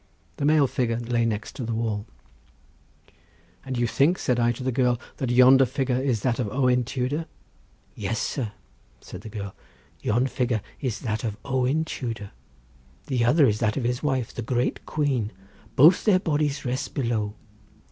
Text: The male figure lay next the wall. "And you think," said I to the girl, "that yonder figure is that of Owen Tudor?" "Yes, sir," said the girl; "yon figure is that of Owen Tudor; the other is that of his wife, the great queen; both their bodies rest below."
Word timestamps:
The 0.37 0.45
male 0.45 0.65
figure 0.65 0.97
lay 0.97 1.25
next 1.27 1.63
the 1.63 1.73
wall. 1.75 2.07
"And 3.63 3.77
you 3.77 3.85
think," 3.85 4.17
said 4.17 4.39
I 4.39 4.51
to 4.53 4.63
the 4.63 4.71
girl, 4.71 4.99
"that 5.17 5.29
yonder 5.29 5.63
figure 5.67 5.95
is 6.01 6.21
that 6.21 6.39
of 6.39 6.47
Owen 6.47 6.83
Tudor?" 6.85 7.27
"Yes, 7.93 8.17
sir," 8.17 8.51
said 8.99 9.21
the 9.21 9.29
girl; 9.29 9.53
"yon 10.01 10.25
figure 10.25 10.63
is 10.79 11.01
that 11.01 11.23
of 11.23 11.37
Owen 11.45 11.85
Tudor; 11.85 12.31
the 13.05 13.23
other 13.23 13.45
is 13.45 13.59
that 13.59 13.77
of 13.77 13.83
his 13.83 14.01
wife, 14.01 14.33
the 14.33 14.41
great 14.41 14.87
queen; 14.87 15.31
both 15.75 16.03
their 16.03 16.17
bodies 16.19 16.65
rest 16.65 16.95
below." 16.95 17.35